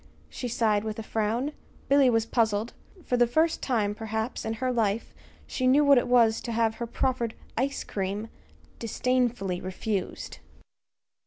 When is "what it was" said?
5.85-6.41